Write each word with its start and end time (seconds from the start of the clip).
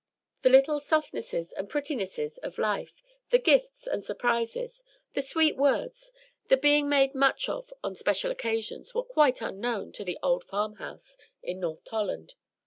The 0.41 0.49
little 0.49 0.79
softnesses 0.79 1.51
and 1.51 1.69
prettinesses 1.69 2.39
of 2.39 2.57
life, 2.57 3.03
the 3.29 3.37
gifts 3.37 3.85
and 3.85 4.03
surprises, 4.03 4.81
the 5.13 5.21
sweet 5.21 5.55
words, 5.57 6.11
the 6.47 6.57
being 6.57 6.89
made 6.89 7.13
much 7.13 7.47
of 7.47 7.71
on 7.83 7.93
special 7.93 8.31
occasions, 8.31 8.95
were 8.95 9.03
quite 9.03 9.41
unknown 9.41 9.91
to 9.91 10.03
the 10.03 10.17
old 10.23 10.43
farm 10.43 10.77
house 10.77 11.17
in 11.43 11.59
North 11.59 11.83
Tolland. 11.83 12.33